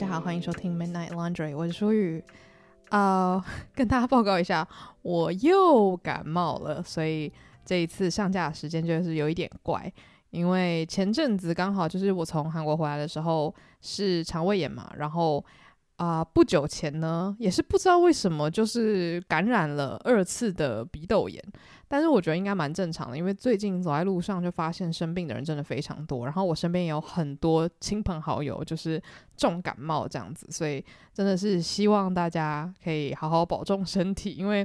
[0.00, 2.24] 大家好，欢迎收听 Midnight Laundry，我是舒雨。
[2.88, 3.44] 呃，
[3.74, 4.66] 跟大家报告一下，
[5.02, 7.30] 我又感冒了，所以
[7.66, 9.92] 这一次上架的时间就是有一点怪，
[10.30, 15.44] 因为前阵子刚好就是我从韩国回来的时候是肠胃炎嘛，然后
[15.96, 21.44] 啊、不久前呢也是不知道为什么就是感染了二次的鼻窦炎。
[21.92, 29.02] 但是我觉得应该蛮正常的，因为最近走在路上就发现生病的人真的非常多，然后我身边也有很多亲朋好友就是
[29.36, 34.64] 重感冒这样子，所以真的是希望大家可以好好保重身体，因为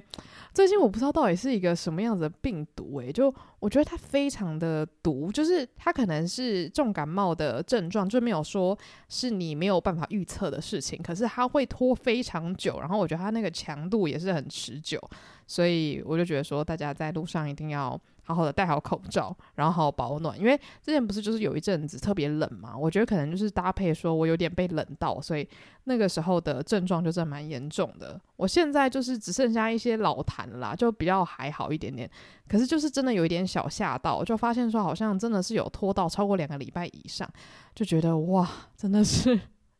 [0.53, 8.77] 最近我不知道到底是一个什么样子的病毒诶，就我觉得它非常的毒，就是它可能是重感冒的症状，就没有说
[9.09, 15.01] 是你没有办法预测的事情，可是它会拖非常久，然后我觉得它那个强度也是很持久。
[15.47, 20.39] 所以我就觉得说，大家在路上一定要好好的戴好口罩，然后好好保暖。
[20.39, 25.47] 因为之前不是就是有一阵子特别冷嘛，我觉得可能就是搭配说我有点被冷到，所以
[25.83, 28.19] 那个时候的症状就真的蛮严重的。
[28.37, 32.09] 我现在就是只剩下一些老痰啦，就比较还好一点点。
[32.47, 37.29] 可是就是真的有一点小吓到，就发现说好像真的是有拖到超过两个礼拜以上，
[37.75, 39.39] 就觉得哇，真的是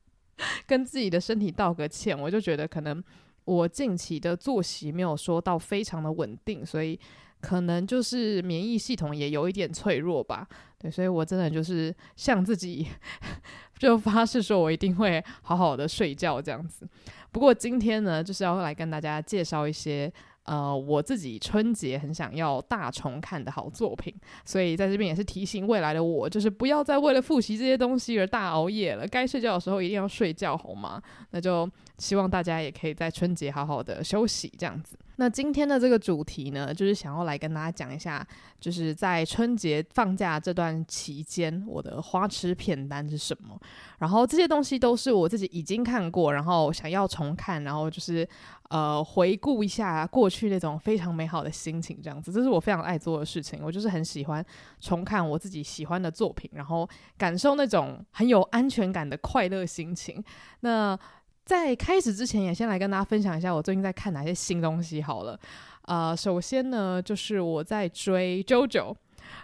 [0.68, 2.16] 跟自己的身体道个歉。
[2.20, 3.04] 我就觉得可能。
[3.46, 7.00] 我近期的作息没有说到非常的稳定，所以
[7.40, 10.48] 可能就是免疫系统也有一点脆弱吧。
[10.78, 12.88] 对，所以我真的就是向自己
[13.80, 16.88] 就发誓说，我一定会好好的睡觉这样子。
[17.32, 20.12] 不过今天呢，就是要来跟大家介绍一些。
[20.46, 24.14] 呃，我自己春节很想要大重看的好作品，
[24.46, 29.08] 所以在这边也是提醒未来的我，就是不要再为了复习这些东西而大熬夜了。
[29.08, 31.02] 该睡觉的时候一定要睡觉，好吗？
[31.32, 34.98] 那就希望大家也可以在春节好好的休息，这样子。
[35.18, 38.26] 那今天的这个主题呢，就是想要来跟大家讲一下，
[38.60, 43.58] 就是在春节放假这段期间，我的花痴片单是什么。
[44.00, 48.28] 然后这些东西都是我自己已经看过，然后想要重看，然后就是
[48.76, 52.30] 呃回顾一下过去那种非常美好的心情，这样子。
[52.30, 54.46] 这是我非常爱做的事情，我就是很喜欢
[54.82, 56.86] 重看我自己喜欢的作品，然后
[57.18, 60.22] 感受那种很有安全感的快乐心情。
[60.60, 61.00] 那
[61.46, 65.40] 在开始之前，也先来跟大家分享一下我最近在看哪些新东西好了。
[65.84, 68.94] 呃，首先呢，就是我在追 JoJo，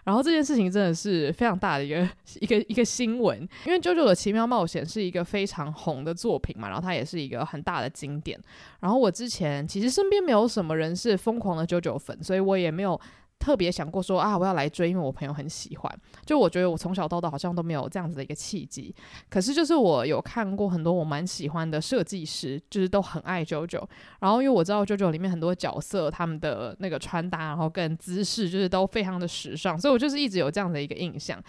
[0.03, 2.07] 然后这件事情真的是非常大的一个
[2.39, 8.39] 一个一个新闻，因为 JoJo 的奇妙冒险是一个非常红的作品嘛，然后它也是一个很大的经典。
[8.79, 12.99] 然后我之前其实身边没有什么人是疯狂的 JoJo 粉，所以我也没有。
[13.41, 15.99] 特别想过说啊，我要来追，因为我朋友很喜欢。
[16.23, 18.93] 就我觉得我从小到大好像都没有这样子的一个契机。
[19.29, 23.83] 可是就是我有看过很多我蛮喜欢的设计师，就是都很爱 JoJo。
[24.19, 31.41] 然后因为我知道 JoJo 里面很多角色他们的那个穿搭，然后跟姿势就是都非常的时尚，所以我就是一直有这样的一个印象。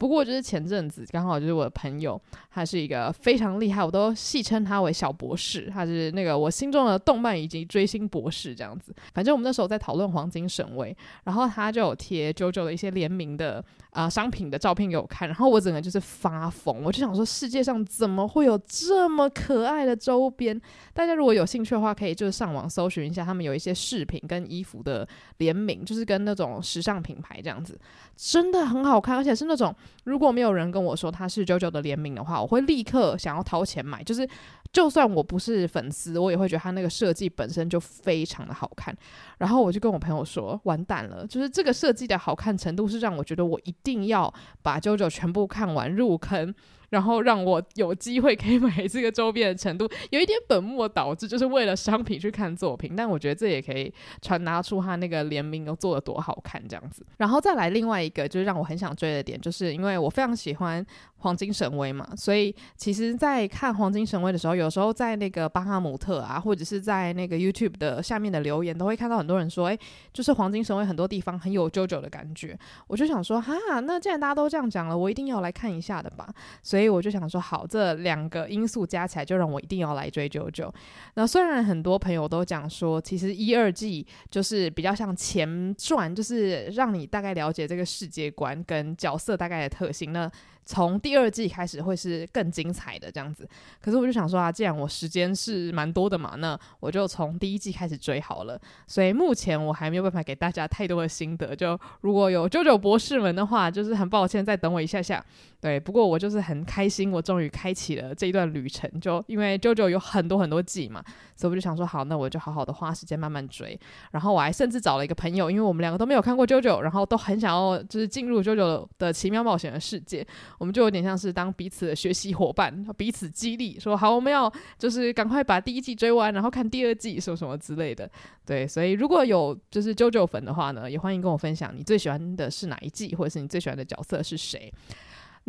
[0.00, 2.18] 不过就是前阵子刚好就是我的朋友，
[2.50, 8.94] 他是一个非常厉害，我都戏称他为小博士，他是那个我心中的动漫以及追星博士这样子。
[9.12, 20.58] 反正我们那时候在讨论黄金神威，然后他就有贴 JoJo 的一些联名的啊、商品的照片给我看，然后我整个就是发疯，我就想说世界上怎么会有这么可爱的周边？
[20.94, 25.06] 大家如果有兴趣的话，可以就是上网搜寻一下，他们有一些饰品跟衣服的
[25.38, 27.78] 联名，就是跟那种时尚品牌这样子，
[28.16, 29.74] 真的很好看，而且是那种。
[30.04, 34.02] 如果没有人跟我说它是 JoJo 的联名的话，我会立刻想要掏钱买。
[34.02, 34.28] 就是，
[34.72, 38.96] 就算我不是粉丝，我也会觉得它那个设计本身就非常的好看。
[39.38, 46.54] 然后我就跟我朋友说：“完蛋了，就是这个设计的好看程度是让我觉得我一定要把 JoJo 全部看完入坑。”
[46.90, 52.94] 然后让我有机会可以买这个周边的程度，有一点本末倒置，就是为了商品去看作品。
[52.94, 57.06] 但我觉得这也可以传达出他那个联名都做得多好看这样子。
[57.16, 60.84] 然后再来另外一个，就是让我很想追的点，就是因为我非常喜欢
[61.20, 69.78] 黄金神威嘛，所以其实，在看黄金神威的时候，有时候在那个巴哈姆特啊，或者是在那个 YouTube 的下面的留言，都会看到很多人说，哎，
[70.12, 72.58] 就是黄金神威很多地方很有 JoJo 的感觉。
[72.88, 76.28] 我就想说，哈，那既然大家都这样讲了，我一定要来看一下的吧。
[76.62, 76.90] 所以。
[76.90, 80.72] 我就想说，好，这两个因素加起来，就让我一定要来追 JoJo。
[81.14, 90.12] 那虽然很多朋友都讲说，其实一二季就是比较像前传，就是让你大概了解这个世界观跟角色大概的特性。
[90.12, 90.28] 那
[90.64, 93.44] 从第第二季开始会是更精彩的这样子，
[93.82, 98.56] 可是我就想说啊，既然我时间是蛮多的嘛，那我就从第一季开始追好了。
[98.86, 105.24] 所以目前我还没有办法给大家太多的心得，就如果有 JoJo 博士们的话，就是很抱歉，再等我一下下。
[105.60, 108.88] 对，不过我就是很开心，我终于开启了这一段旅程。
[109.00, 111.04] 就因为 JoJo 有很多很多季嘛，
[111.34, 113.78] 所以我就想说，好，那我就好好的花时间慢慢追。
[114.12, 120.26] 然后我还甚至找了一个朋友，因为我们两个都没有看过 JoJo，然后都很想要就是进入 JoJo 的奇妙冒险的世界。
[120.58, 128.10] 我们就有点像是当彼此的学习伙伴，彼此激励，说好，我们要就是赶快把第一季追完，然后看第二季，什么什么之类的。
[128.46, 134.72] 对，所以如果有就是 JoJo 粉的话呢，也欢迎跟我分享你最喜欢的是哪一季，或者是你最喜欢的角色是谁。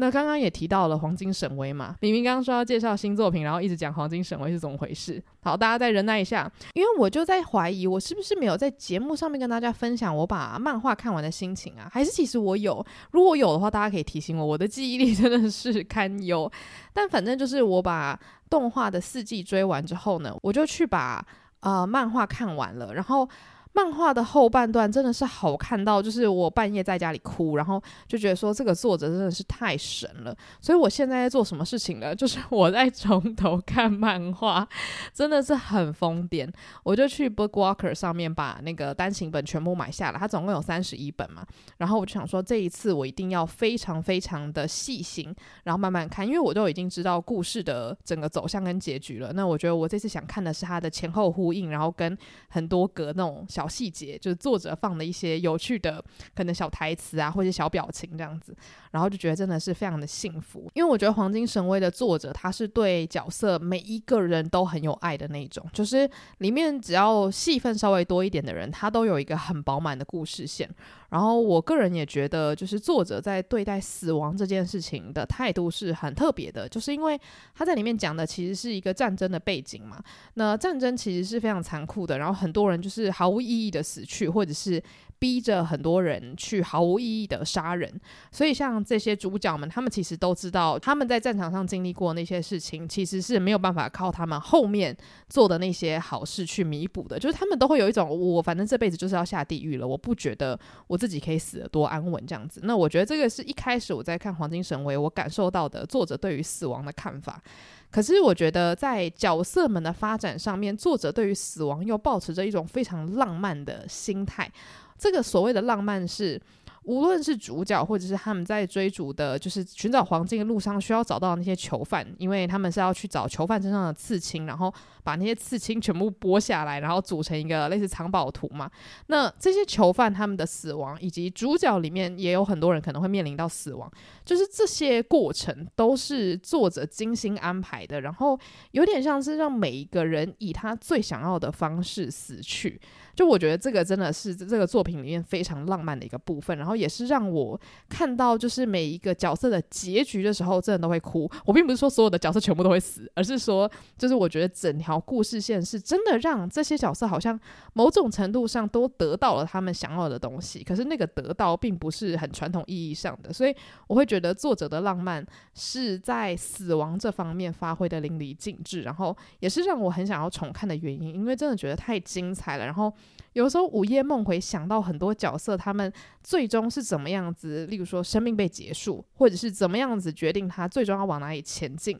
[0.01, 5.21] 那刚刚也提到了黄金神威嘛，明明刚刚说要介绍新作品，然后一直讲黄金神威是怎么回事？
[5.43, 11.87] 好，大家再忍耐一下，因为我就在怀疑我是不是没有在节目上面跟大家分享我把漫画看完的心情啊？
[11.91, 12.83] 还是其实我有？
[13.11, 16.51] 如果有的话，大家可以提醒我，我的记忆力真的是堪忧。
[16.91, 18.19] 但反正就是我把
[18.49, 21.23] 动画的四季追完之后呢，我就去把
[21.59, 23.29] 呃漫画看完了，然后。
[23.73, 30.35] 漫画的后半段真的是好看到，就是我半夜在家里哭，然后就觉得说这个作者真的是太神了。
[30.59, 32.13] 所以我现在在做什么事情呢？
[32.13, 34.67] 就是我在 从头看漫画，
[35.13, 36.51] 真的是很疯癫。
[36.83, 41.41] 我就去 BookWalker 上面把那个单行本全部买下来，它总共有三十一本嘛。
[41.77, 45.33] 然后我就想说，这一次我一定要非常非常的细心，
[45.63, 49.31] 然后慢慢看，因为我都已经知道故事的整个走向跟结局了。
[49.31, 52.17] 那我觉得我这次想看的是它的前后呼应，然后跟
[52.49, 53.60] 很多格那种小。
[53.61, 56.03] 小细节就是作者放的一些有趣的
[56.33, 58.55] 可能小台词啊，或者小表情这样子，
[58.89, 60.67] 然后就觉得真的是非常的幸福。
[60.73, 66.09] 因为我觉得《黄金神威》的作者他是对角色每一个人都很有爱的那种，就是
[66.39, 70.67] 里面只要戏份稍微多一点的人，他都有一个很饱满的故事线。
[71.11, 77.19] 然后我个人也觉得，就是作者在对待死亡这件事情的态度是很特别的，就是因为
[77.53, 80.01] 他在里面讲的其实是一个战争的背景嘛。
[80.33, 84.81] 那战争其实是非常残酷的，然后很多人就是毫无意义的死去，或者是。
[85.21, 87.87] 逼着很多人去毫无意义的杀人，
[88.31, 94.97] 所以像这些主角们，他们其实都知道，他们在战场上经历过那些事情，其实是没有办法靠他们后面
[95.29, 97.19] 做的那些好事去弥补的。
[97.19, 102.61] 就是他们都会有一种，我反正这辈子就是要下地狱了，我不觉得我自己可以死得多安稳这样子。
[102.63, 107.41] 那我觉得这个是一开始我在看《黄金神威》，我感受到的作者对于死亡的看法。
[107.89, 114.47] 可是我觉得在角色们的发展上面，作者对于死亡又保持着一种非常浪漫的心态。
[114.95, 116.39] 这个所谓的浪漫是，
[116.83, 124.73] 无论是主角或者是他们在追逐的，就是寻找黄金的路上需要找到那些囚犯，因为他们是要去找囚犯身上的刺青，然后
[125.03, 128.69] 把那些刺青全部剥下来，然后组成一个类似藏宝图嘛。
[129.07, 133.91] 那这些囚犯他们的死亡，以及主角里面也有很多人可能会面临到死亡，
[134.25, 138.39] 就是这些过程都是作者精心安排的，然后
[138.71, 142.81] 有点像是让每一个人以他最想要的方式死去。
[143.15, 147.59] 就我觉得这个真的是这个作品里面非常浪漫的一个部分，然后也是让我
[147.89, 151.29] 看到就是每一个角色的结局的时候，真的都会哭。
[151.45, 157.39] 我并不是说所有的角色全部都会死，而是说就是我觉得整条故事线是真的让这些角色好像
[157.73, 160.63] 某种程度上都得到了他们想要的东西。
[160.63, 163.55] 可是那个得到并不是很传统意义上的，所以
[163.87, 172.93] 我会觉得作者的浪漫是在死亡这方面发挥的淋漓尽致，然后也是让我很想要重看的原因，因为真的觉得太精彩了，然后。
[173.33, 175.91] 有时候午夜梦回想到很多角色，他们
[176.21, 177.65] 最终是怎么样子？
[177.67, 181.97] 例如说生命被结束，或者是怎么样子决定他最终要往哪里前进，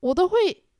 [0.00, 0.36] 我都会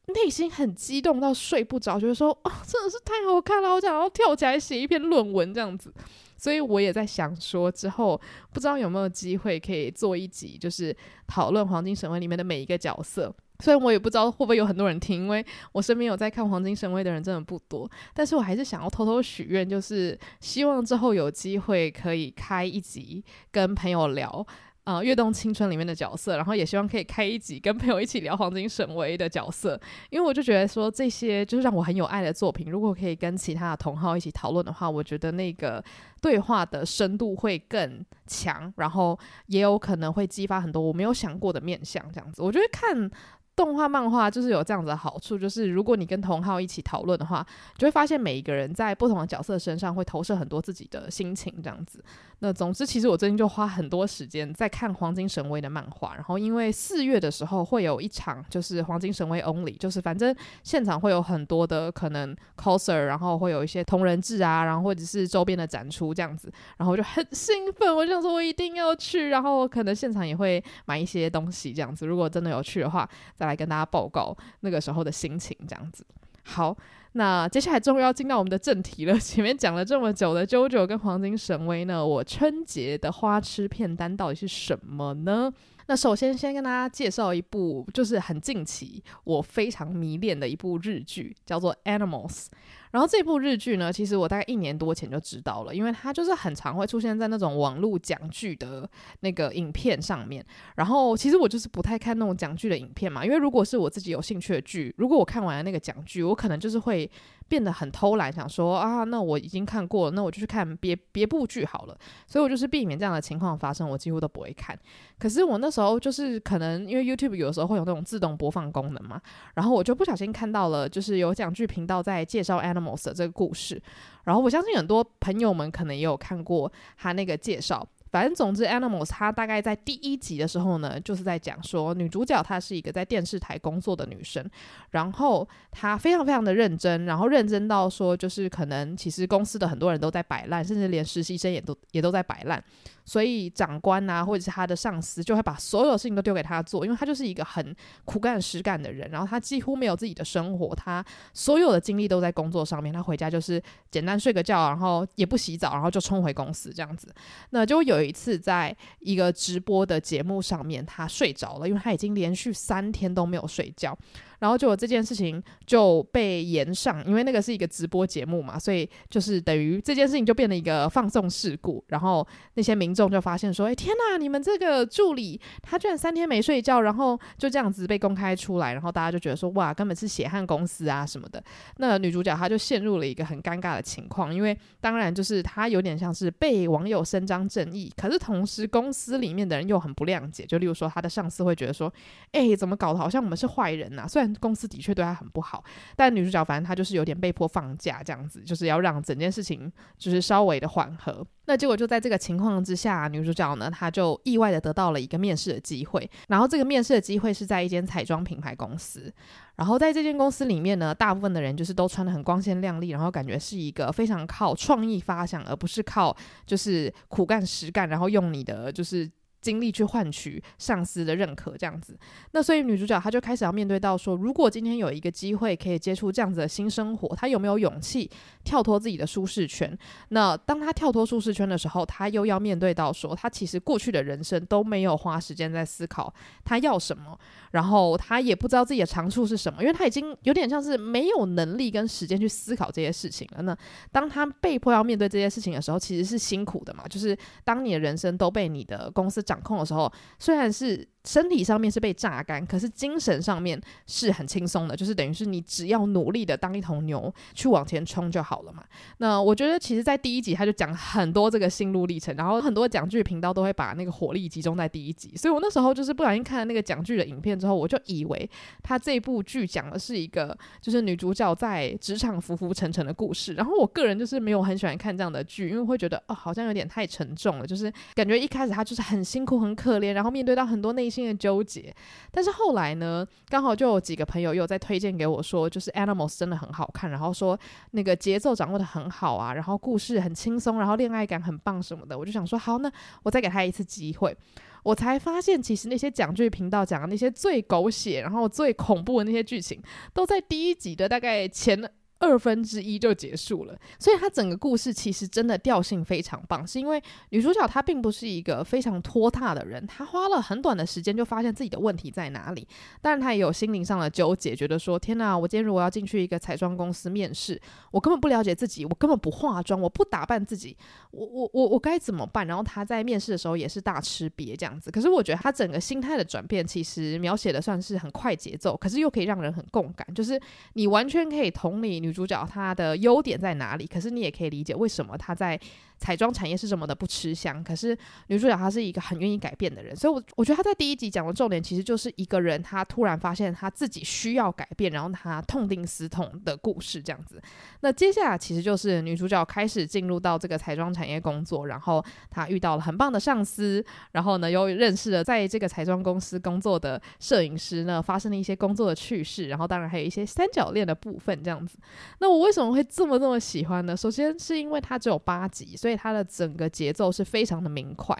[0.06, 5.94] 内心很激动到睡不着，觉得说哦，真的是太好看了，我想要跳起来写一篇论文这样子。
[6.37, 8.20] 所以我也在想说，之后
[8.53, 10.94] 不知道有没有机会可以做一集，就是
[11.27, 13.34] 讨论《黄金神威》里面的每一个角色。
[13.61, 24.46] 虽然我也不知道会不会有很多人听，因为我身边有在看《黄金神威》的人真的不多，但是我还是想要偷偷许愿，就是希望之后有机会可以开一集跟朋友聊。
[24.87, 29.81] 呃，跃动青春里面的角色，然后也希望可以开一集跟朋友一起聊黄金神威的角色，
[30.11, 35.82] 因为我就觉得说这些就是让我很有爱的作品，如果可以跟其他的同好一起讨论的话，我觉得那个
[36.20, 43.11] 对话的深度会更强，然后也有可能会激发很多我没有想过的面向，这样子，我觉得看。
[43.56, 47.46] 动画漫画就是有这样子的好处，就是如果你跟同好一起讨论的话，
[47.77, 52.03] 就会发现每一个人在不同的角色身上会投射很多自己的心情，这样子。
[52.41, 72.05] 那总之，其实我最近就花很多时间在看《黄金神威》的漫画，然后因为四月的时候会有一场就是《黄金神威 Only》，就是反正现场会有很多的可能 coser，然后会有一些同人志啊，然后或者是周边的展出这样子，然后就很兴奋，我就想说我一定要去，然后可能现场也会买一些东西这样子。
[72.05, 73.08] 如果真的有去的话，
[73.46, 76.05] 来跟大家报告那个时候的心情，这样子。
[76.46, 76.77] 好，
[77.13, 79.19] 那接下来终于要进到我们的正题了。
[79.19, 85.51] 前面讲了这么久的 JoJo 跟黄金神威呢，我春节的花痴片单到底是什么呢？
[85.86, 92.46] 那首先先跟大家介绍一部，就是很近期我非常迷恋的一部日剧，叫做《Animals》。
[92.94, 100.46] 然后这部日剧呢，其实我大概一年多前就知道了，因为它就是很常会出现在那种网络讲剧的那个影片上面。
[100.77, 107.10] 然后其实我就是不太看那种讲剧的影片嘛，因为如果是我自己有兴趣的剧，如果我看完了那个讲剧，我可能就是会。
[107.48, 111.96] 变得很偷懒，想说啊，那我已经看过了，那我就去看别别部剧好了。
[112.27, 114.79] 所以我就是避免这样的情况发生，我几乎都不会看。
[115.19, 119.20] 可是我那时候就是可能因为 YouTube 有时候会有那种自动播放功能嘛，
[119.55, 123.81] 然后我就不小心看到了，就是有讲剧频道在介绍 Animals 的这个故事。
[124.24, 127.86] 然后我相信很多朋友们可能也有看过他那个介绍。
[128.15, 134.49] 反正总之，Animals 它大概在第一集的时候呢，就是在讲说女主角她是一个在电视台工作的女生，
[134.93, 142.63] 然后她非常非常的认真，然后认真到说就是可能其实公司的很多人都在摆烂，甚至连实习生也都也都在摆烂。
[143.06, 147.75] 所以长官啊，或者是他的上司，就会把所有事情都丢给他做，因为他就是一个很
[148.06, 149.11] 苦干实干的人。
[149.11, 151.05] 然后他几乎没有自己的生活，他
[151.35, 152.94] 所有的精力都在工作上面。
[152.94, 157.15] 他回家就是简单睡个觉，然后也不洗澡，然后就冲回公司这样子。
[157.51, 163.96] 那就有有一次，在一个直播的节目上面，他睡着了，因为他已经连续三天都没有睡觉。
[164.44, 171.82] 然后就这件事情就被延上，因为那个是一个直播节目嘛，所以就是等于这件事情就变成一个放送事故。
[171.89, 174.19] 然后那些民众就发现说：“哎，天哪！
[174.19, 181.43] 你们这个助理他居然三天没睡觉，然后就这样子被公开出来，然后大家就觉得说：哇，根本是血汗公司啊什么的。”
[181.79, 191.91] 那女主角她就陷入了一个很尴尬的情况，因为当然就是她有点像是被网友伸张正义，可是同时公司里面的人又很不谅解，就例如说她的上司会觉得说
[192.32, 195.62] ：“哎，怎么搞得好像我们是坏人呐？”虽然公司的确对她很不好，
[195.96, 201.26] 但女主角反正她就是有点被迫放假这样子，就是要让整件事情就是稍微的缓和。
[201.46, 206.10] 那结果就在这个情况之下，女主角呢，她就意外的得到了一个面试的机会。
[206.29, 209.12] 然后这个面试的机会是在一间彩妆品牌公司。
[209.56, 219.10] 然后在这间公司里面呢，大部分的人就是都穿得很光鲜亮丽，然后感觉是一个非常靠创意发想，而不是靠就是苦干实干，然后用你的就是。
[219.44, 221.94] 精力去换取上司的认可，这样子。
[222.31, 228.10] 那所以女主角她就开始要面对到说，如果今天有一个机会可以接触这样子的新生活，她有没有勇气
[228.43, 229.77] 跳脱自己的舒适圈？
[230.08, 237.19] 那当她跳脱舒适圈的时候，她又要面对到说，她其实过去的人生都没有花时间在思考她要什么，
[237.51, 243.43] 然后她也不知道自己的长处是什么，因为她已经有点像是没有能力跟时间去思考这些事情了。
[243.43, 243.56] 那
[243.93, 246.84] 当她被迫要面对这些事情的时候，其实是辛苦的嘛。
[246.89, 250.88] 就是当你的人生都被你的公司掌掌控的时候，虽然是。
[251.05, 258.65] 身体上面是被榨干，可是精神上面是很轻松的，就是等于是你只要努力的当一头牛去往前冲就好了嘛。
[258.99, 268.31] 那我觉得其实，在第一集他就讲很多这个心路历程，然后很多讲剧频道都会把那个火力集中在第一集，所以我那时候就是不小心看了那个讲剧的影片之后，我就以为
[268.63, 273.34] 他这部剧讲的是一个就是女主角在职场浮浮沉沉的故事。
[273.34, 280.94] 然后我个人就是没有很喜欢看这样的剧，因为会觉得哦，好像有点太沉重了，就是感觉一开始他就是很辛苦很可怜，然后面对到很多内。
[280.94, 281.74] 心的纠结，
[282.13, 287.36] 但是后来呢，刚好就有几个朋友又在推荐给我说，就是 Animals 真的很好看，然后说
[287.72, 292.70] 那个节奏掌握得很好啊，然后故事很轻松，然后恋爱感很棒什么的，我就想说好，那
[293.03, 294.17] 我再给他一次机会。
[294.63, 299.60] 我才发现，其实那些讲剧频道讲的那些最狗血，然后最恐怖的那些剧情，
[299.93, 301.70] 都在第一集的大概前。
[302.05, 312.46] 二分之一就结束了，所以它整个故事其实真的调性非常棒，是因为女主角她并不是一个非常拖沓的人，她花了很短的时间就发现自己的问题在哪里，
[312.82, 320.56] 但她也有心灵上的纠结，觉得说天哪，我今天如果要进去一个彩妆公司面试，我根本不了解自己，我根本不化妆，我不打扮自己，
[320.91, 322.27] 我我我我该怎么办？
[322.27, 330.20] 然后她在面试的时候也是大吃瘪这样子，可是我觉得她整个心态的转变其实描写的算是很快节奏，可是又可以让人很共感，就是
[330.55, 333.67] 你完全可以同理女主角他的优点在哪里？
[333.67, 335.41] 可是你也可以理解为什么他在。
[335.77, 337.77] 彩妆产业是这么的不吃香，可是
[338.07, 347.21] 女主角她是一个很愿意改变的人，所以我，我我觉得她在第一集讲的重点其实就是一个人，她突然发现她自己需要改变，然后她痛定思痛的故事这样子。
[347.61, 353.63] 那接下来其实就是女主角开始进入到这个彩妆产业工作，然后她遇到了很棒的上司，
[353.93, 361.59] 然后呢又认识了在这个彩妆公司工作的摄影师呢，发生了一些工作的趣事，然后当然还有一些三角恋的部分这样子。
[361.99, 363.77] 那我为什么会这么这么喜欢呢？
[363.77, 365.74] 首先是因为它只有八集，所以。
[365.77, 367.97] 它的整个节奏是非常的明快，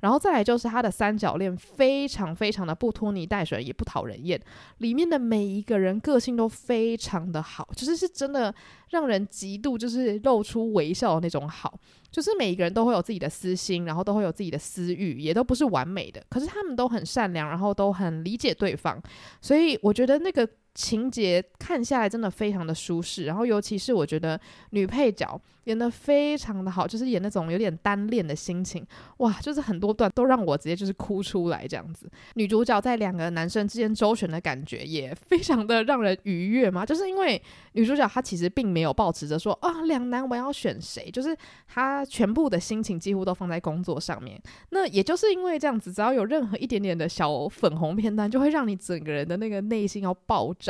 [0.00, 4.40] 然后再来就是它的三角恋非常非常的不拖泥带水，也不讨人厌。
[4.78, 8.54] 里面的每一个人个性都非常的好，就是是真的
[8.90, 11.78] 让人极度就是露出微笑的那种好。
[12.10, 16.24] 就是每一个人都会有自己的私心，然后都会有自己的私欲，也都不是完美的。
[16.30, 19.00] 可是他们都很善良，然后都很理解对方。
[19.42, 20.48] 所以我觉得那个。
[20.78, 32.08] 情节看下来真的非常的舒适，然后尤其是我觉得女配角演得非常的好，就是演那种有点单恋的心情，哇，就是很多段都让我直接就是哭出来这样子。
[32.34, 37.42] 女主角在两个男生之间周旋的感觉也非常的让人愉悦嘛，就是因为
[37.72, 44.40] 女主角她其实并没有抱持着说啊两男我要选谁，就是她全部的心情几乎都放在工作上面。
[44.70, 50.67] 那也就是因为这样子，只要有任何一点点的小粉红片段，就会让你整个人的那个内心要爆炸。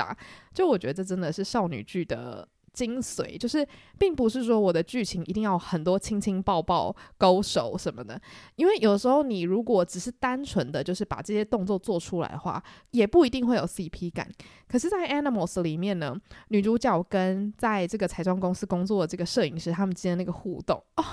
[0.52, 3.66] 就我觉得这真的是少女剧的精髓，就是
[3.98, 8.20] 并不是说我的剧情一定要很多亲亲抱抱、勾手什么的，
[8.56, 12.62] 因为有时候你如果只是单纯的就是把这些动作做出来的话，
[12.92, 14.28] 也不一定会有 CP 感。
[14.68, 16.14] 可是，在 Animals 里面呢，
[16.48, 21.04] 女主角跟在这个彩妆公司工作的这个摄影师他们之间那个互动哦。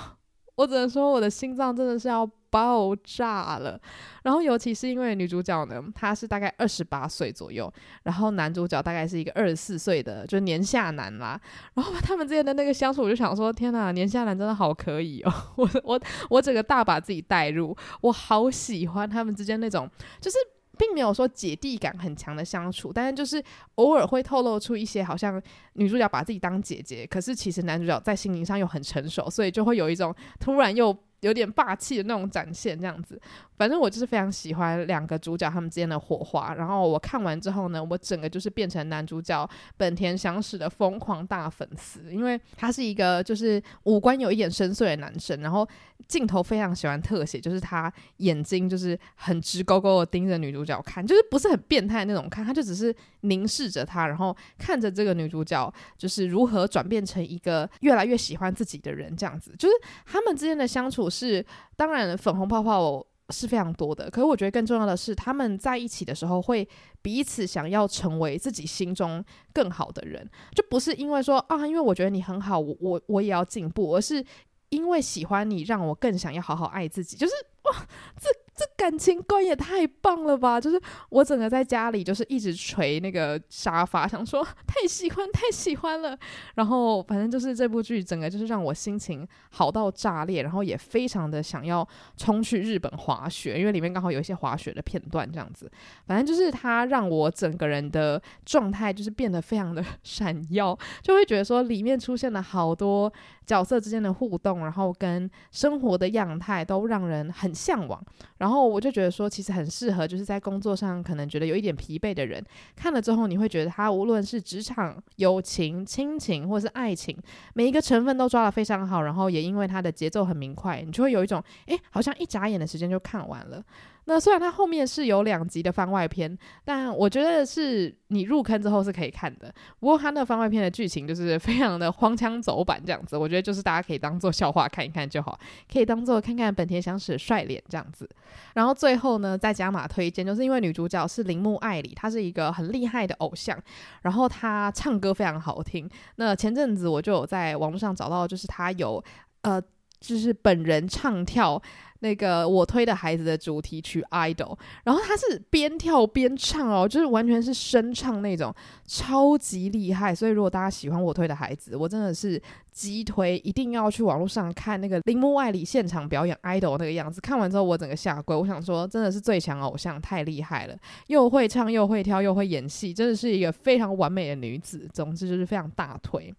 [0.56, 2.24] 我只能说，我的心脏真的是要
[2.56, 3.78] 爆炸了。
[4.22, 7.70] 然后，尤其是因为女主角呢，她是大概二十八岁左右，
[8.04, 11.38] 然后男主角大概是一个二十四岁的，就是年下男啦。
[11.74, 15.32] 然后他们之间的那个相处，我就想说，天哪，年下男真的好可以哦！
[15.56, 19.86] 我我我整个大把自己带入，我好喜欢他们之间那种，
[20.18, 20.38] 就是。
[20.78, 23.42] 并没有说姐弟感很强的相处，但是就是
[23.76, 30.94] 偶尔会透露出一些好像女主角把自己当姐姐，可是其实男主角在心灵上又很成熟，所以就会有一种突然又
[31.26, 33.20] 有点霸气的那种展现，这样子。
[33.56, 36.54] 反正我就是非常喜欢两个主角他们之间的火花。
[36.54, 45.66] 然后我看完之后呢，我整个就是变成男主角本田祥史的疯狂大粉丝，因为他是一个就是五官有一点深邃的男生，然后
[46.06, 59.54] 镜头非常喜欢特写，就是他眼睛就是很直勾勾的盯着女主角看，就是不是很变态那种看，他就只是凝视着她，然后看着这个女主角就是如何转变成一个越来越喜欢自己的人，这样子。
[59.58, 61.44] 就是他们之间的相处是，
[61.76, 63.06] 当然粉红泡泡。
[63.30, 66.66] 是非常多的，可是我觉得更重要的是，他们在一起的时候会
[67.02, 69.20] 彼此想要成为自己心中
[69.52, 74.24] 更好的人，就不是因为说啊，因为我觉得你很好，我我我也要进步，而是
[74.68, 77.32] 因为喜欢你，让我更想要好好爱自己，就是
[77.64, 77.84] 哇，
[78.16, 78.30] 这。
[78.56, 80.58] 这感情观也太棒了吧！
[80.58, 86.18] 就是我整个在家里就是一直捶那个沙发，想说太喜欢太喜欢了。
[86.54, 95.70] 然后反正就是这部剧整个就是让我心情好到炸裂，然后也非常的想要冲去日本滑雪，因为里面刚好有一些滑雪的片段这样子。
[96.06, 103.12] 反正就是它让我整个人的状态就是变得非常的闪耀，就会觉得说里面出现了好多
[103.44, 108.02] 角色之间的互动，然后跟生活的样态都让人很向往。
[108.38, 112.40] 然然后我就觉得说，其实很适合，就是在工作上可能觉得有一点疲惫的人，
[112.76, 117.16] 看了之后你会觉得他无论是职场、友情、亲情或是爱情，
[117.54, 119.02] 每一个成分都抓得非常好。
[119.02, 123.60] 然后也因为他的节奏很明快，你就会有一种，诶，好像一眨眼的时间就看完了。
[124.08, 129.52] 那虽然它后面是有两集的番外篇，但我觉得是你入坑之后是可以看的。
[129.80, 135.36] 不过它那番外篇的剧情就是非常的荒腔走板这样子，我觉得就是大家可以当做笑话看一看就好，
[135.72, 138.08] 可以当做看看本田祥史帅脸这样子。
[138.54, 143.60] 然后最后呢，再加码推荐，就是因为女主角是铃木爱理，她是一个很厉害的偶像，
[144.02, 145.90] 然后她唱歌非常好听。
[146.14, 149.02] 那前阵子我就有在网络上找到，就是她有
[149.42, 149.60] 呃，
[149.98, 151.60] 就是本人唱跳。
[152.00, 154.54] 那个我推的孩子的主题曲《Idol》，
[154.84, 158.54] 然后他是边跳边唱哦，就是完全是声唱那种，
[158.86, 160.14] 超级厉害。
[160.14, 162.40] 所以如果大家喜欢我推的孩子，我真的是
[162.72, 167.20] 激推，一定要去网络上看那个铃木爱里现场表演《Idol》那个样子。
[167.20, 174.88] 看完之后我整个下跪，我想说真的是最强偶像，太厉害了，又会唱又会跳又会演戏，真的是一个非常完美的女子。
[174.92, 176.32] 总之就是非常大推。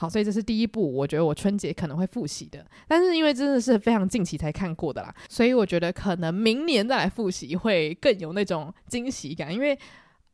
[0.00, 9.78] 好，所以这是第一部，我觉得我春节可能会复习的，但是因为真的是非常近期才看过的啦，所以我觉得可能明年再来复习会更有那种惊喜感，因为。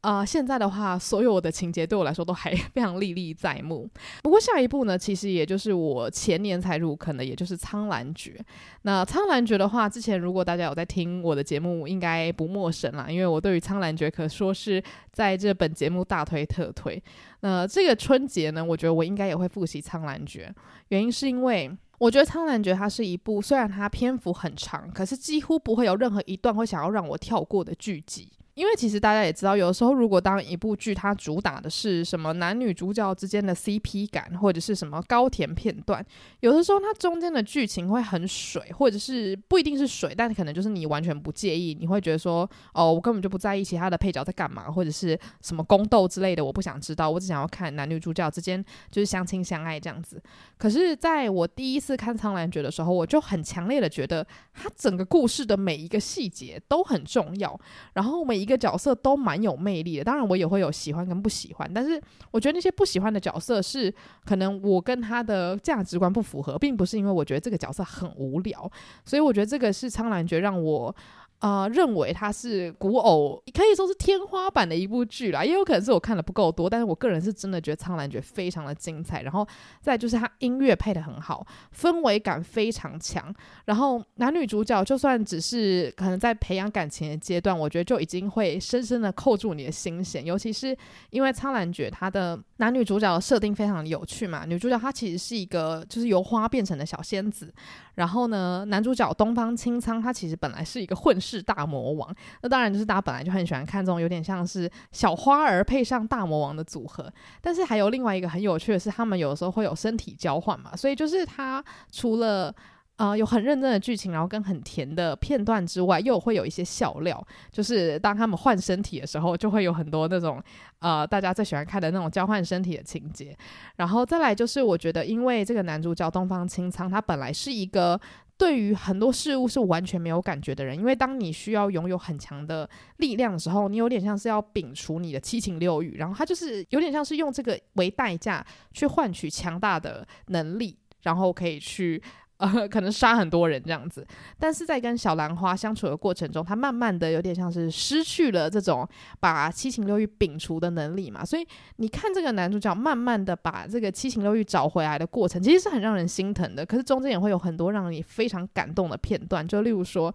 [0.06, 3.90] 啊、现在的话，所有的情节对我来说都还 非常历历在目。
[4.22, 8.36] 不过下一部呢，其实也就是我前年才入坑的，也就是《苍兰诀》。
[8.82, 17.02] 那《苍兰诀》的话，之前如果大家有在听我的节目，应该不陌生啦，因为我对于《苍兰诀》可说是在这本节目大推特推。
[17.40, 20.54] 那这个春节呢，我觉得我应该也会复习《苍兰诀》，
[20.90, 28.30] 原因是因为我觉得《苍兰诀》它是一部虽然它篇幅很长，可是几乎不会有任何一段会想要让我跳过的剧集。
[28.56, 36.02] 因为其实大家也知道，有时候如果当一部剧它主打的是什么男女主角之间的 CP 感，或者是什么高甜片段，
[36.40, 50.18] 有的时候它中间的剧情会很水，或者是不一定是水，但可能就是你完全不介意，你会觉得说，哦，我根本就不在意其他的配角在干嘛，或者是什么宫斗之类的，我不想知道，我只想要看男女主角之间就是相亲相爱这样子。
[50.56, 57.60] 可是在我第一次看《苍兰诀》的时候，我就很强烈的觉得，它整个故事的每一个细节都很重要，
[57.92, 60.04] 然后每一一个角色都蛮有魅力的。
[60.04, 63.92] 当然，我也会有喜欢跟不喜欢，但是我觉得那些不喜欢的角色是
[64.24, 68.70] 可能我跟他的价值观不符合，并不是因为我觉得这个角色很无聊。
[69.04, 70.94] 所以我觉得这个是《苍兰诀》让我。
[71.40, 79.20] 呃，认为它是古偶，可以说是天花板的一部剧啦，也有可能是我看的不够多，但是我个人是真的觉得《苍兰诀》非常的精彩。
[79.20, 79.46] 然后
[79.82, 81.46] 再就是它音乐配的很好，
[81.78, 83.32] 氛围感非常强。
[83.66, 90.24] 然后男女主角就算只是可能在培养感情的阶段，我觉得就已经会深深的扣住你的心弦。
[90.24, 90.76] 尤其是
[91.10, 97.52] 因为《苍兰诀》它的男女主角设定非常有趣嘛，女主角她其实是一个就是由花变成的小仙子。
[97.96, 102.14] 然后呢，男主角东方青苍，他其实本来是一个混世大魔王。
[102.42, 107.12] 那当然就是大家本来就很喜欢看这种有点像是小花儿配上大魔王的组合。
[107.40, 110.76] 但是还有另外一个很有趣的是，他们有的时候会有身体交换嘛。
[110.76, 112.54] 所以就是他除了
[112.98, 117.26] 呃有很认真的剧情，然后跟很甜的片段之外，又会有一些笑料。
[117.50, 120.42] 就是当他们换身体的时候，就会有很多那种。
[120.78, 123.34] 呃，大家最喜欢看的那种交换身体的情节，
[123.76, 127.98] 然后再来就是，我觉得因为这个男主角东方青苍，他本来是一个
[128.38, 132.68] 对于很多事物是完全没有感觉的人，因为当你需要拥有很强的
[132.98, 142.02] 力量的时候，你有点像是要摒除你的七情六欲，然后他就是有点像是用这个为代价去换取强大的能力，然后可以去。
[142.38, 144.06] 呃，可能杀很多人这样子，
[144.38, 148.86] 但是在跟小兰花相处的过程中，他慢慢的有点像是失去了这种
[149.20, 151.46] 把七情六欲摒除的能力嘛，所以
[151.76, 156.64] 你看这个男主角慢慢的把这个七情六欲找回来的过程，其实是很让人心疼的。
[156.64, 160.14] 可是中间也会有很多让你非常感动的片段，就例如说。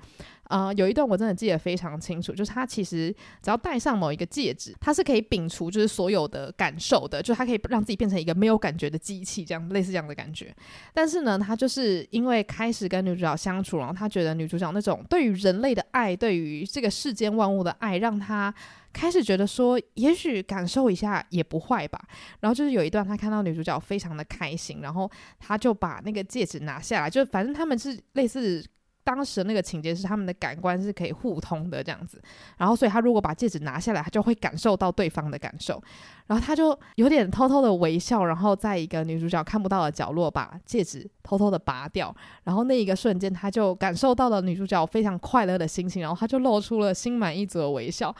[0.51, 3.09] 啊、有一段我真的记得非常清楚，就是他其实
[3.41, 10.53] 只要戴上某一个戒指，他是可以摒除就是所有的感受的，就他可以让自己变成一个没有感觉的机器，这样类似这样的感觉。
[10.93, 18.53] 但是呢，他就是因为开始跟女主角相处，然后他觉得女主角那种对于人类的爱，对于这个世间万物的爱，让他
[18.91, 21.97] 开始觉得说，也许感受一下也不坏吧。
[22.41, 25.09] 然后就是有一段，他看到女主角非常的开心，然后
[25.39, 28.61] 他就把那个戒指拿下来，就反正他们是类似。
[29.03, 32.21] 当时那个情节是他们的感官是可以互通的这样子，
[32.57, 35.81] 然后所以他如果把戒指拿下来，他就会感受到对方的感受，
[36.27, 48.15] 然后他就有点偷偷的微笑，然后在一个女主角看不到的角落把戒指偷偷的拔掉，然后那一个瞬间他就感受到了女主角非常快乐的心情，然后他就露出了心满意足的微笑，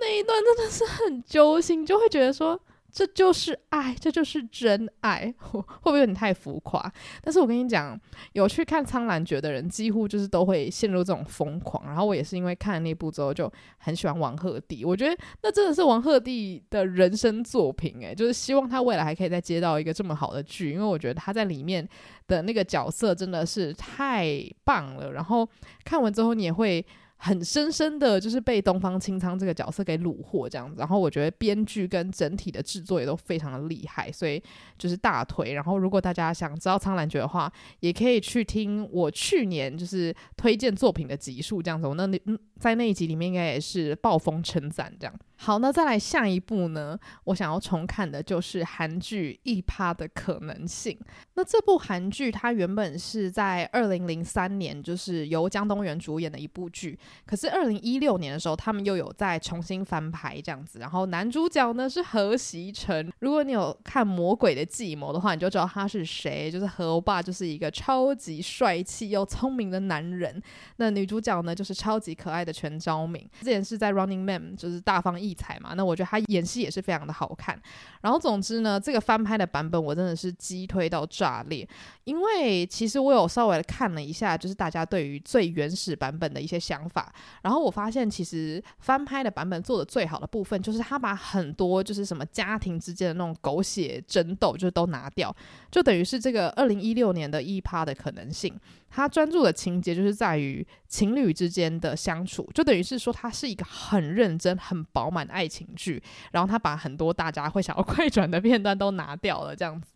[0.00, 2.60] 那一段真的是很揪心，就会觉得说。
[2.94, 6.80] 这就是爱，这就是真爱， 会不会有点太浮夸？
[7.20, 8.00] 但是我跟你讲，
[8.34, 11.84] 有去看《苍兰诀》的人，几乎就是都会陷入这种疯狂。
[11.84, 14.86] 然后我也是因为看了那部之后，就很喜欢王鹤棣。
[14.86, 21.88] 我觉得那真的是王鹤棣的人生作品，诶，就是希望他未来还可以再接到一个这么好的剧，因为我觉得他在里面
[22.28, 25.10] 的那个角色真的是太棒了。
[25.10, 25.48] 然后
[25.84, 26.86] 看完之后，你也会。
[27.24, 34.42] 很深深的就是被东方青苍这个角色给虏获这样子，然后我觉得编剧跟整体的制作也都非常的厉害，所以
[34.76, 35.54] 就是大推。
[35.54, 45.14] 然后如果大家想知道苍兰诀的话，也可以去听我去年就是推荐作品的集数这样子，我那嗯在那一集里面应该也是暴风称赞这样。
[45.36, 46.98] 好，那再来下一部呢？
[47.24, 50.96] 我想要重看的就是韩剧《一趴的可能性》。
[51.34, 56.98] 那这部韩剧它原本是在二零零三年，就是由姜东元主演的一部剧。
[57.26, 60.78] 可是二零一六年的时候，他们又有再重新翻拍这样子。
[60.78, 63.12] 然后男主角呢是何习成。
[63.18, 70.40] 如果你有看《魔鬼的计谋》的话，你就知道他是谁，就是何欧巴，就是一个超级帅气又聪明的男人。
[70.76, 73.28] 那女主角呢就是超级可爱的全昭敏。
[73.40, 77.60] 之前是在《Running Man》，就是大放异彩嘛，那我觉得他演戏也是非常的好看。
[78.00, 81.68] 然后总之呢，这个翻拍的版本我真的是激推到炸裂，
[82.04, 87.12] 因为其实我有稍微看了一下，就是大家对于最原始版本的一些想法。
[87.42, 95.34] 然后我发现，其实翻拍的版本做的最好的部分，就是他把很多就是什么家庭之间的那种狗血争斗，就是都拿掉，
[95.70, 98.54] 就等于是这个二零一六年的一趴的可能性。
[98.94, 106.00] 他专注的情节就是在于情侣之间的相处，就等于是说他是一个很认真、很饱满的爱情剧。
[106.30, 109.88] 然后他把很多大家会想要快转的片段都拿掉了，这样子。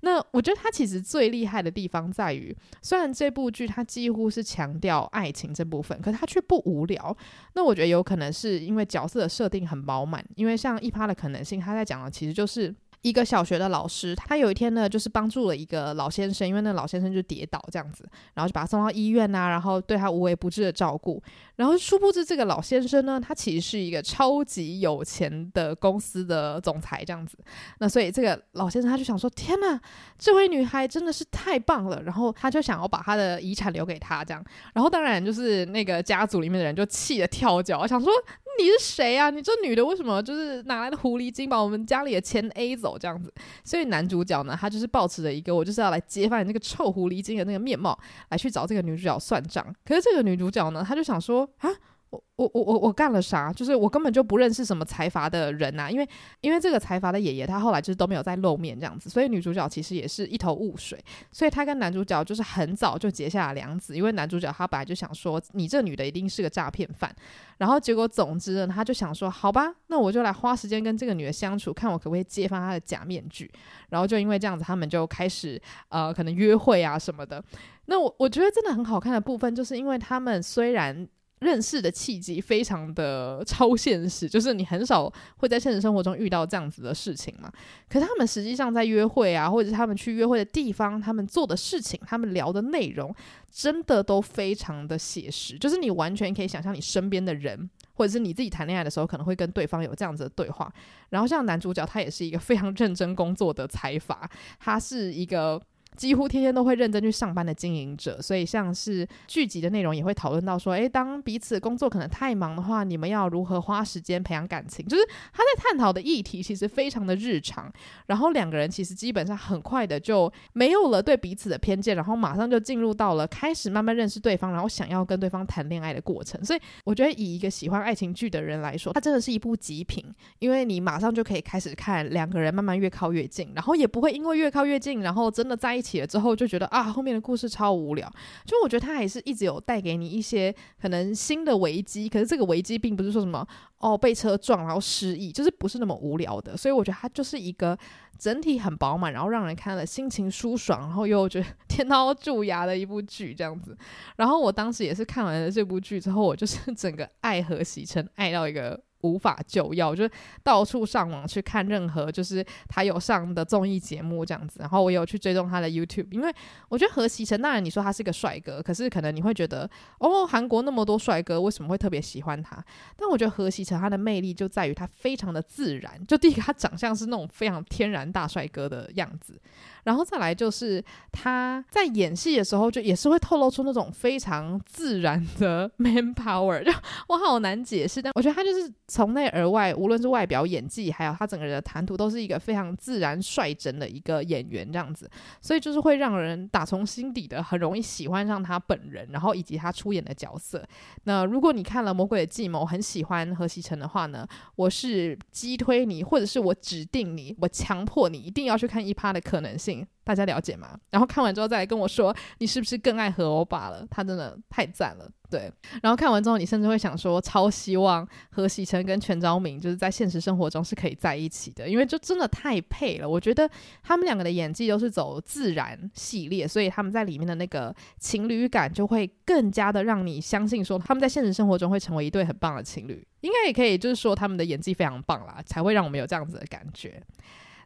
[0.00, 7.14] 那我觉得他其实最厉害的地方在于，虽然这部剧它几乎是强调爱情这部分，可是它却不无聊。
[7.54, 12.74] 那我觉得有可能是因为角色的设定很饱满，因为像一趴的可能性，他在讲的其实就是。
[13.02, 21.22] 一个小学的老师，他有一天呢，就是帮助了一个老先生，因为那老先生就跌倒这样子，然后就把他送到医院啊，然后对他无微不至的照顾。
[21.56, 27.38] 然后殊不知这个老先生呢，他其实是一个超级有钱的公司的总裁这样子。
[27.78, 29.80] 那所以这个老先生他就想说：天哪，
[30.18, 32.02] 这位女孩真的是太棒了。
[32.02, 34.44] 然后他就想要把他的遗产留给她这样。
[34.74, 38.12] 然后当然就是那个家族里面的人就气得跳脚，想说。
[38.58, 39.30] 你是谁啊？
[39.30, 43.32] 你这女的为什么就是哪来的狐狸精把我们家里的钱 A 走这样子？
[43.64, 47.98] 所以男主角呢，他就是保持着一个我就是要来揭发你那个臭狐狸精的那个面貌，
[48.30, 49.64] 来去找这个女主角算账。
[49.84, 51.70] 可是这个女主角呢，她就想说啊。
[52.10, 53.52] 我我我我我干了啥？
[53.52, 56.08] 就是我根本就不认识什么财阀的人呐、因为
[56.40, 60.98] 因为这个财阀的爷爷他后来就是都没有再露面这样子，所以女主角其实也是一头雾水，
[61.30, 67.14] 所以她跟男主角就是很早就结下了梁子，因为男主角他本来就想说你这女的一定是个诈骗犯，
[67.58, 73.50] 然后结果总之呢，他就想说好吧，那我就来花时间跟这个女的相处，看我可不可以揭发她的假面具，
[73.90, 77.44] 然后就因为这样子，他们就开始呃可能约会啊什么的。
[77.86, 81.06] 那我我觉得真的很好看的部分，就是因为他们虽然。
[81.40, 87.50] 认识的契机非常的超现实，就是你很少会在现实生活中遇到这样子的事情嘛。
[87.88, 93.14] 可是他们实际上在约会啊，或者是他们去约会的地方，他们做的事情，他们聊的内容，
[93.50, 95.58] 真的都非常的写实。
[95.58, 100.72] 就是你完全可以想象你身边的人，或者是你自己谈恋爱的时候，可能会跟对方有这样子的对话。
[101.10, 105.60] 然后像男主角，他也是一个非常认真工作的财阀，他是一个。
[105.98, 114.86] 几乎天天都会认真去上班的经营者，所以像是剧集的内容也会讨论到说，诶，当彼此工作可能太忙的话，你们要如何花时间培养感情？
[114.86, 117.70] 就是他在探讨的议题其实非常的日常，
[118.06, 126.42] 然后两个人其实基本上很快的就没有了对彼此的偏见，然后马上就进入到了开始慢慢认识对方，然后想要跟对方谈恋爱的过程。
[126.44, 130.04] 所以我觉得以一个喜欢爱情剧的人来说，它真的是一部极品，
[130.38, 135.87] 因为你马上就可以开始看两个人慢慢越靠越近，然后也不会因为越靠越近，然后真的在一起。
[135.88, 138.06] 起了之后就觉得啊，后面的故事超无聊。
[138.44, 143.46] 就我觉得他还是一直有带给你一些可能新的危机，可是这个危机并不是说什么
[143.78, 146.56] 哦被车撞然后失忆，就是不是那么无聊的。
[146.56, 147.76] 所以我觉得它就是一个
[148.18, 153.76] 整体很饱满，然后让人看了心情舒爽，然后又觉得 天刀蛀牙的一部剧这样子。
[154.16, 158.78] 然后我当时也是看完了这部剧之后，我就是整个爱河锡辰爱到一个。
[159.02, 160.10] 无法救药，就是
[160.42, 166.34] 到处上网去看任何就是他有上的综艺节目这样子，然后我有去追踪他的 YouTube，因为
[166.68, 172.64] 我觉得何锡成，当然你说他是个帅哥，可是可能你会觉得哦，韩国那么多帅哥，为什么会特别喜欢他？
[172.96, 179.40] 但我觉得何锡成他的魅力就在于他非常的自然，就第一个他长相是那种非常天然大帅哥的样子。
[179.88, 186.70] 然后再来就是他在演戏的时候，就也是会透露出那种非常自然的 man power，就
[187.08, 200.62] 我好难解释，但我觉得他就是从内而外，无论是外表演技，还有他整个人的谈吐，都是一个非常自然率真的一个演员这样子，所以就是会让人打从心底的很容易喜欢上他本人，然后以及他出演的角色。
[201.04, 209.77] 那如果你看了《魔鬼的计谋》，很喜欢何西成的话呢，我是激推你，或者是我指定你，我强迫你一定要去看一趴的可能性。
[210.04, 210.78] 大家了解吗？
[210.90, 213.86] 然后看完之后再来跟我说，你是不是更爱和欧巴了？
[213.90, 215.52] 他真的太赞了，对。
[215.82, 223.08] 然后看完之后，你甚至会想说，超希望河锡辰跟全昭明就是在现实生活中是可以在一起的，因为就真的太配了。
[223.08, 223.48] 我觉得
[223.82, 233.06] 他们两个的演技都是走自然系列，所以他们在里面的那个情侣感就会更加的让你相信说，他们在现实生活中会成为一对很棒的情侣。
[233.20, 237.02] 应该也可以，就是说他们的演技非常棒啦，才会让我们有这样子的感觉。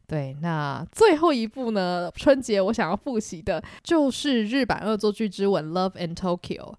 [0.07, 2.11] 对，那最后一部呢？
[2.15, 6.73] 春节我想要复习的就是日版恶作剧之吻《Love and Tokyo》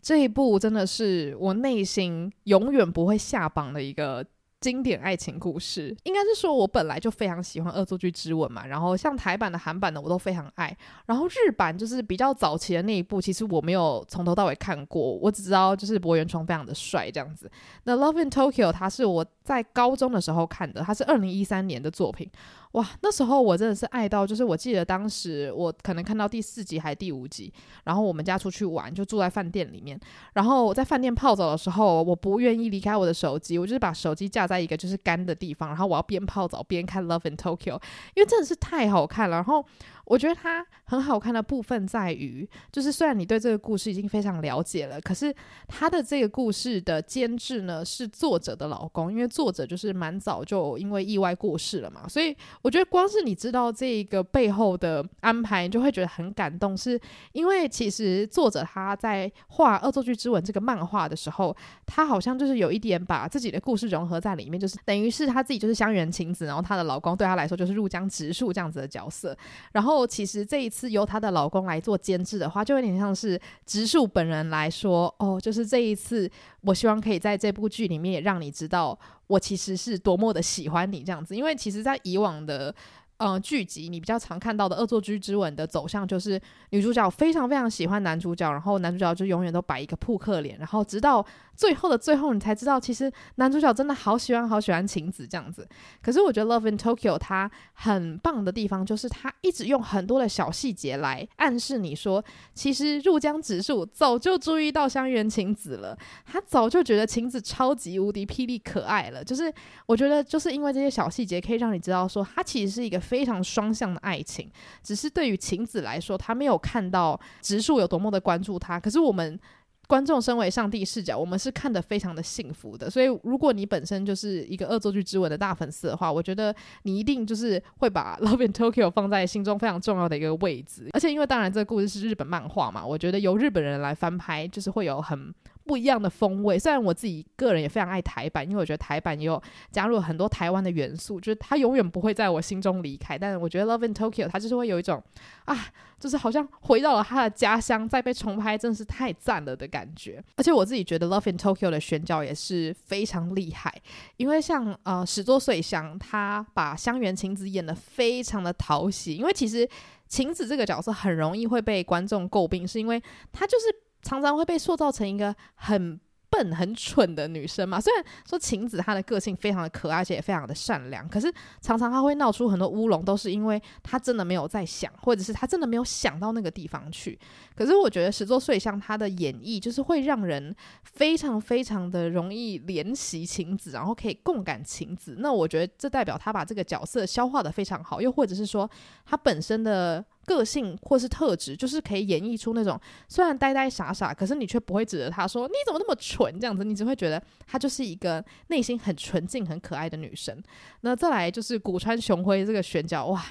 [0.00, 4.24] 这一部，真的是我内心永远不会下榜的一个。
[4.66, 10.76] 经典爱情故事，应该是说，我本来就非常喜欢《恶作剧之吻》嘛，然后像台版的、韩版的，我都非常爱。
[11.06, 17.48] 然后日版就是比较早期的那一部，其实我没有从头到尾看过，我只知道就是柏原崇非常的帅这样子。
[17.84, 22.28] 那《Love in Tokyo》它是我在高中的时候看的，它是二零一三年的作品。
[22.72, 27.50] 哇，那时候我真的是爱到，就是我记得当时我可能看到第四集还是第五集，
[27.84, 29.98] 然后我们家出去玩，就住在饭店里面，
[30.34, 37.78] 然后我在饭店泡澡的时候，我不愿意离开我的手机，我就是把手机架在在一个就是干的地方，然后我要边泡澡边看《Love in Tokyo》，
[38.14, 39.64] 因为真的是太好看了，然后。
[40.06, 45.34] 我觉得它很好看的部分在于，就是虽然你对这个故事已经非常了解了，可是
[45.66, 56.98] 他的这个故事的监制呢是作者的老公，因为作者就是蛮早就因为意外过世了嘛，所以我觉得光是你知道这个背后的安排，你就会觉得很感动，是
[57.32, 69.36] 因为其实作者他在画《恶作剧之吻》这个漫画的时候，他好像就是有一点把自己的故事融合在里面，就是等于是他自己就是香原晴子，然后她的老公对她来说就是入江直树这样子的角色，
[69.72, 69.95] 然后。
[70.04, 76.28] 其实这一次由她的老公来做监制的话，就有点像是直树本人来说哦，就是这一次，
[76.62, 81.36] 我希望可以在这部剧里面也让你知道我其实是多么的喜欢你这样子。
[81.36, 82.74] 因为其实，在以往的
[83.18, 91.24] 呃剧集，你比较常看到的《恶作剧之吻》的走向就是女主角非常非常喜欢男主角，然后男主角就永远都摆一个扑克脸，然后直到
[91.54, 95.66] 最后的最后，你才知道其实男主角真的好喜欢好喜欢晴子这样子。
[96.02, 109.24] 可是我觉得《Love in Tokyo》它很棒的地方就是它一直用很多的小细节来暗示你说，其实入江直树早就注意到香原晴子了，他早就觉得晴子超级无敌霹雳可爱了。
[109.24, 109.50] 就是
[109.86, 113.00] 我觉得就是因为这些小细节可以让你知道说，他其实是一个。
[113.06, 114.50] 非常双向的爱情，
[114.82, 118.80] 只是对于晴子来说，他没有看到直树有多么的关注他。
[118.80, 119.38] 可是我们
[119.86, 122.90] 观众身为上帝视角，我们是看得非常的幸福的。
[122.90, 130.88] 所以，如果你本身就是一个恶作剧之吻的大粉丝的话，我觉得你一定就是会把《Love in Tokyo》放在心中非常重要的一个位置。
[130.92, 135.32] 而且，因为当然这个故事是日本漫画嘛，我觉得由日本人来翻拍，就是会有很。
[135.66, 143.18] 不一样的风味，虽然我自己个人也非常爱台版，因为我觉得台版也有加入很多台湾的元素，就是它永远不会在我心中离开。
[143.18, 145.02] 但是我觉得《Love in Tokyo》它就是会有一种
[145.46, 145.66] 啊，
[145.98, 150.22] 就是好像回到了他的家乡，再被重拍，真的是太赞了的感觉。
[150.36, 153.74] 而且我自己觉得《Love in Tokyo》的选角也是非常厉害，
[154.18, 159.16] 因为像呃矢作穗香，他把香原晴子演得非常的讨喜。
[159.16, 159.68] 因为其实
[160.06, 163.02] 晴子这个角色很容易会被观众诟病，是因为
[163.32, 163.64] 他就是。
[164.02, 167.80] 常常会被塑造成一个很笨、很蠢的女生嘛。
[167.80, 177.18] 虽然说晴子她的个性非常的可爱，而且也非常的善良，可是常常她会闹出很多乌龙，都是因为她真的没有在想，或者是她真的没有想到那个地方去。
[177.54, 185.16] 可是我觉得矢作穗香她的演绎就是会让人非常非常的容易怜惜晴子，然后可以共感晴子。
[185.20, 188.68] 那我觉得这代表她把这个角色消化得非常好，又或者是说
[189.04, 190.04] 她本身的。
[190.26, 200.42] 个性或是特质，就是可以演绎出那种虽然呆呆傻傻，可是你却不会指着他说你怎么那么蠢这样子，你只会觉得她就是一个内心很纯净、很可爱的女生。
[200.82, 203.24] 那再来就是古川雄辉这个选角，哇，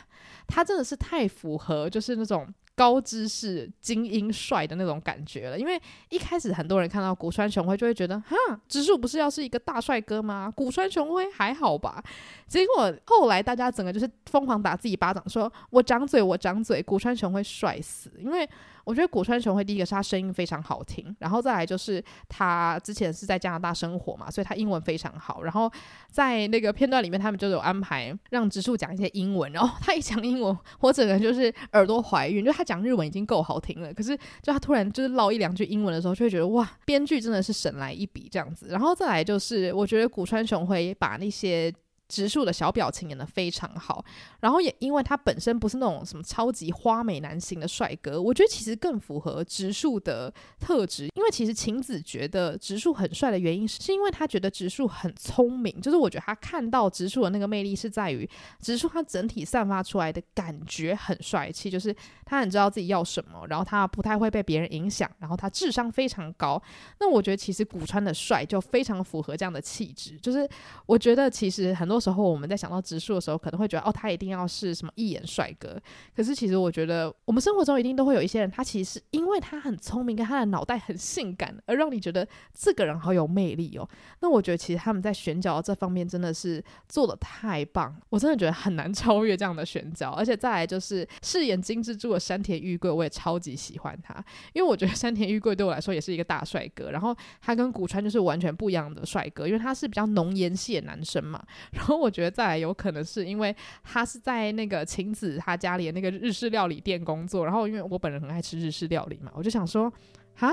[0.47, 2.47] 他真的是太符合，就是那种。
[2.75, 8.35] 高知识、精英、帅的那种感觉了，因为一开始很多人看到古川雄辉就会觉得，哈，
[8.67, 10.51] 直树不是要是一个大帅哥吗？
[10.55, 12.03] 古川雄辉还好吧？
[12.47, 18.47] 结果后来大家整个就是疯狂打自己巴掌，说我掌嘴，我掌嘴，古川雄辉帅死，因为。
[18.85, 25.43] 我觉得古川雄辉第一个是他声音非常好听，然后再来就是他之前是在加拿大生活嘛，所以他英文非常好。
[25.43, 25.69] 然后
[26.09, 38.67] 在那个片段里面，他们就有安排让直树讲一些英文，然后他一讲英文，我整个就是耳朵怀孕，就他讲日文已经够好听了，可是就他突然就是唠一两句英文的时候，就会觉得哇，编剧真的是神来一笔这样子。
[38.69, 41.73] 然后再来就是我觉得古川雄辉把那些。
[42.07, 44.05] 直树的小表情演得非常好，
[44.39, 51.07] 然后也因为他本身不是那种什么超级花美男型的帅哥，我觉得其实更符合直树的特质。
[51.15, 55.81] 因为其实晴子觉得直树很帅的原因，是因为他觉得直树很聪明。
[55.81, 66.61] 就是我觉得他看到直树的那个魅力是在于直树他整体散发出来的感觉很帅气，就是他很知道自己要什么，然后他不太会被别人影响，然后他智商非常高。
[66.99, 70.15] 那我觉得其实古川的帅就非常符合这样的气质。
[70.19, 70.47] 就是
[70.85, 71.94] 我觉得其实很多。
[71.99, 75.79] 时候我们在想到植树的时候，可能会觉得哦，他一定要是什么一眼帅哥。
[76.15, 83.87] 可是其实我觉得，我们生活中一定都会有一些人，他其实是因为他很聪明，跟他的脑袋很性感，而让你觉得这个人好有魅力哦。
[84.21, 90.11] 那我觉得其实他们在选角这方面真的是做得太棒，我真的觉得很难 超越这样的选角。
[90.11, 94.13] 而且再来就是饰演金蜘蛛的山田裕贵，我也超级喜欢他，
[94.53, 96.91] 因为我觉得山田裕贵对我来说也是一个大帅哥。
[96.91, 101.43] 然后他跟古川就是完全不一样的帅哥，因为他是比较浓颜系的男生嘛。
[101.85, 109.91] 后我觉得再来有可能是因为他是在那个晴子他家里的那个日式料理店工作，然后因为我本人很爱吃日式料理嘛，我就想说，
[110.39, 110.49] 啊，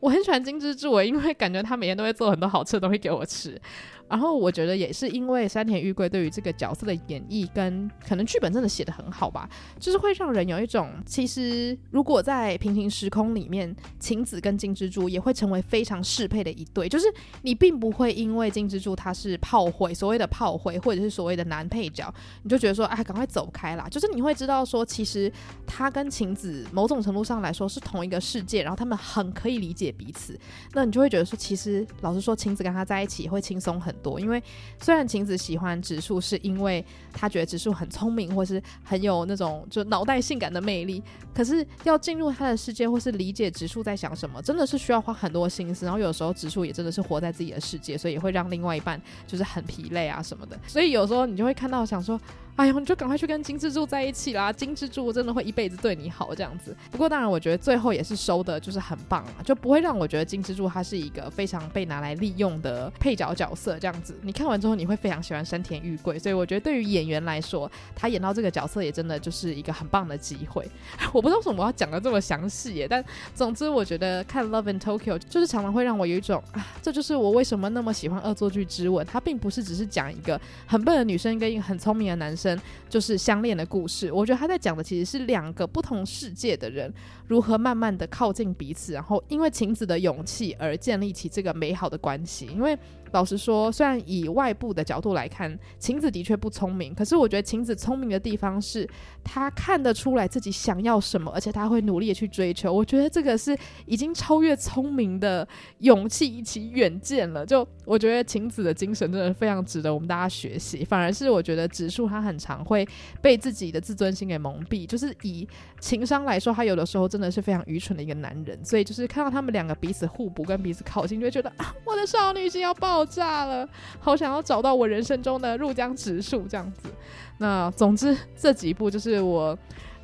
[0.00, 3.60] 我很喜欢金之助，因为感觉他每天都会做很多好吃的东西给我吃。
[4.08, 17.06] 然后我觉得也是因为山田裕贵对于这个角色的演绎跟可能剧本真的写得很好吧，就是会让人有一种其实如果在平行时空里面，晴子跟金蜘蛛也会成为非常适配的一对，就是
[17.42, 25.30] 你并不会因为金蜘蛛他是炮灰，所谓的炮灰或者是所谓的男配角，你就觉得说哎，赶快走开啦，就是你会知道说其实
[25.66, 30.38] 他跟晴子某种程度上来说是同一个世界，然后他们很可以理解彼此，
[30.72, 34.42] 那你就会觉得说其实老实说晴子跟他在一起也会轻松很多，因为
[34.80, 41.02] 虽然晴子喜欢植树，是因为他觉得植树很聪明，或是很有那种就脑袋性感的魅力，
[41.34, 45.84] 可是要进入他的世界，或是理解植树在想什么，真的是需要花很多心思。
[45.84, 50.58] 然后有时候植树也真的是活在自己的世界，所以也会让另外一半就是很疲累啊什么的。
[50.66, 52.20] 所以有时候你就会看到想说。
[52.58, 56.76] 哎呦，你就赶快去跟金之助在一起啦，金之助真的会一辈子对你好这样子。
[56.90, 64.18] 不过当然，我觉得最后也是收的就是很棒啊，就不会让我觉得金之助他是一个非常被拿来利用的配角角色这样子。
[64.22, 70.68] 你看完之后，你会非常喜欢山田裕贵，所以我觉得对于演员来说，他演到这个角色也真的就是一个很棒的机会。
[71.14, 73.04] 我不知道为什么我要讲的这么详细耶，但
[73.36, 79.06] 总之我觉得看《Love in Tokyo》就是常常会让我有一种啊，这就是我为什么那么喜欢《恶作剧之吻》。
[79.08, 82.47] 它并不是只是讲一个很笨的女生跟一个很聪明的男生
[82.88, 84.12] 就是相恋的故事。
[84.12, 86.92] 我觉得他在讲的其实是两个不同世界的人
[87.26, 92.46] 如何慢慢的靠近彼此，然后因为晴子的勇气而建立起这个美好的关系。
[92.46, 92.78] 因为
[93.12, 98.88] 老实说，虽然以外部的角度来看，晴子的确不聪明，可是我觉得晴子聪明的地方是，
[99.24, 102.72] 她看得出来自己想要什么，而且她会努力的去追求。
[102.72, 103.56] 我觉得这个是
[103.86, 105.46] 已经超越聪明的
[105.78, 107.46] 勇气以及远见了。
[107.46, 110.84] 就我觉得晴子的精神真的非常值得我们大家学习。
[110.84, 112.86] 反而是我觉得直树他很常会
[113.22, 115.48] 被自己的自尊心给蒙蔽，就是以
[115.80, 118.58] 情商来说，他有的时候真的是非常愚蠢的一个男人。
[118.64, 122.97] 所以就是看到他们两个彼此互补，跟彼此靠近，就会觉得啊，我的少女心要爆。
[122.98, 123.68] 爆炸了，
[124.00, 126.90] 好想要找到我人生中的入江直树这样子。
[127.38, 129.56] 那总之这几部就是我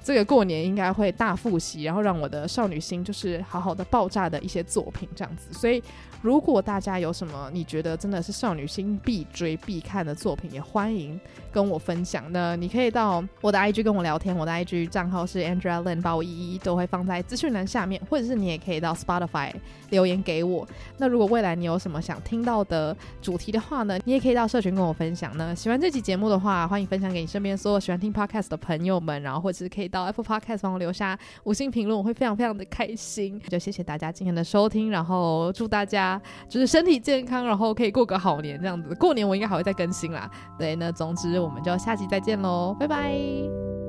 [0.04, 5.52] 这个过年应该会大复习，然后让我的少女心就是好好的爆炸的一些作品这样子。
[5.52, 5.82] 所以。
[6.22, 11.20] 如果大家有什么你觉得真的是少女心必追必看的作品，也欢迎
[11.52, 12.24] 跟我分享。
[12.32, 19.52] 那你可以到我的 IG 跟我聊天，我的 IG 账号是 Andrea Lin，把我一一都会放在资讯栏下面，或者是你也可以到 Spotify
[19.90, 20.66] 留言给我。
[20.96, 25.54] 那如果未来你有什么想听到的主题的话呢，你也可以到社群跟我分享呢。
[25.54, 33.40] 喜欢这期节目的话，欢迎分享给你身边所有喜欢听 Podcast 的朋友们，然后或者是可以 到 Apple Podcast 帮我留下五星评论，我会非常非常的开心。
[33.48, 36.20] 就谢谢大家今天的收听，然后祝大家。
[36.48, 38.92] 就是身体健康，然后可以过个好年这样子。
[38.96, 40.28] 过年我应该还会再更新啦。
[40.58, 43.83] 对，那总之我们就下期再见喽，拜拜。